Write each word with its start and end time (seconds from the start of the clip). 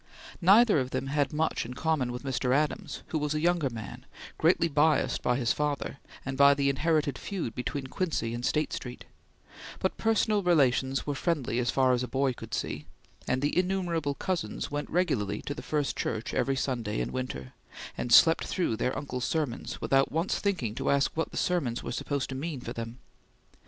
Neither 0.41 0.79
of 0.79 0.89
them 0.89 1.05
had 1.05 1.31
much 1.31 1.63
in 1.63 1.75
common 1.75 2.11
with 2.11 2.23
Mr. 2.23 2.55
Adams, 2.55 3.03
who 3.09 3.19
was 3.19 3.35
a 3.35 3.39
younger 3.39 3.69
man, 3.69 4.07
greatly 4.39 4.67
biassed 4.67 5.21
by 5.21 5.37
his 5.37 5.53
father, 5.53 5.99
and 6.25 6.35
by 6.39 6.55
the 6.55 6.71
inherited 6.71 7.19
feud 7.19 7.53
between 7.53 7.85
Quincy 7.85 8.33
and 8.33 8.43
State 8.43 8.73
Street; 8.73 9.05
but 9.77 9.97
personal 9.97 10.41
relations 10.41 11.05
were 11.05 11.13
friendly 11.13 11.59
as 11.59 11.69
far 11.69 11.93
as 11.93 12.01
a 12.01 12.07
boy 12.07 12.33
could 12.33 12.55
see, 12.55 12.87
and 13.27 13.43
the 13.43 13.55
innumerable 13.55 14.15
cousins 14.15 14.71
went 14.71 14.89
regularly 14.89 15.39
to 15.43 15.53
the 15.53 15.61
First 15.61 15.95
Church 15.95 16.33
every 16.33 16.55
Sunday 16.55 16.99
in 16.99 17.11
winter, 17.11 17.53
and 17.95 18.11
slept 18.11 18.45
through 18.45 18.77
their 18.77 18.97
uncle's 18.97 19.25
sermons, 19.25 19.81
without 19.81 20.11
once 20.11 20.39
thinking 20.39 20.73
to 20.73 20.89
ask 20.89 21.11
what 21.13 21.29
the 21.29 21.37
sermons 21.37 21.83
were 21.83 21.91
supposed 21.91 22.27
to 22.29 22.33
mean 22.35 22.59
for 22.59 22.73
them. 22.73 22.97